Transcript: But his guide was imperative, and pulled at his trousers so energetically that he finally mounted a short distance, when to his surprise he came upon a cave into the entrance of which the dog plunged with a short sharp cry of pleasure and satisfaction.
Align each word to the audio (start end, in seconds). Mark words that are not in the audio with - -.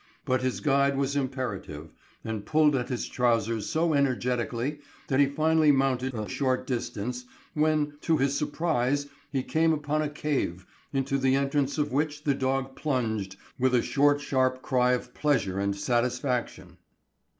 But 0.25 0.41
his 0.41 0.61
guide 0.61 0.97
was 0.97 1.15
imperative, 1.15 1.93
and 2.23 2.43
pulled 2.43 2.75
at 2.75 2.89
his 2.89 3.07
trousers 3.07 3.69
so 3.69 3.93
energetically 3.93 4.79
that 5.09 5.19
he 5.19 5.27
finally 5.27 5.71
mounted 5.71 6.15
a 6.15 6.27
short 6.27 6.65
distance, 6.65 7.25
when 7.53 7.97
to 8.01 8.17
his 8.17 8.35
surprise 8.35 9.05
he 9.31 9.43
came 9.43 9.71
upon 9.73 10.01
a 10.01 10.09
cave 10.09 10.65
into 10.91 11.19
the 11.19 11.35
entrance 11.35 11.77
of 11.77 11.91
which 11.91 12.23
the 12.23 12.33
dog 12.33 12.75
plunged 12.75 13.35
with 13.59 13.75
a 13.75 13.83
short 13.83 14.19
sharp 14.21 14.63
cry 14.63 14.93
of 14.93 15.13
pleasure 15.13 15.59
and 15.59 15.75
satisfaction. 15.75 16.77